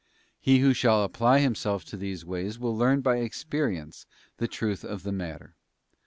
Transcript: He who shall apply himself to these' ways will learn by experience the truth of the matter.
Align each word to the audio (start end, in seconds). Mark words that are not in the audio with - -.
He 0.39 0.57
who 0.61 0.73
shall 0.73 1.03
apply 1.03 1.41
himself 1.41 1.85
to 1.85 1.95
these' 1.95 2.25
ways 2.25 2.57
will 2.57 2.75
learn 2.75 3.01
by 3.01 3.17
experience 3.17 4.07
the 4.37 4.47
truth 4.47 4.83
of 4.83 5.03
the 5.03 5.11
matter. 5.11 5.53